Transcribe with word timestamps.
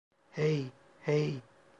Hey, 0.31 0.71
hey. 1.01 1.43